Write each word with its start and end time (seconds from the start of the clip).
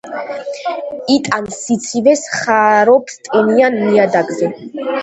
იტანს 1.17 1.59
სიცივეს, 1.67 2.25
ხარობს 2.39 3.23
ტენიან 3.31 3.81
ნიადაგზე. 3.87 4.55